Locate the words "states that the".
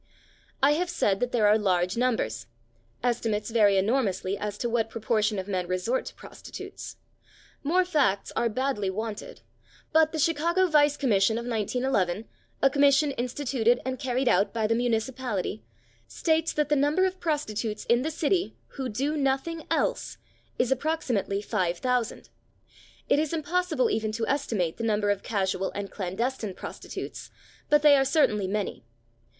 16.07-16.75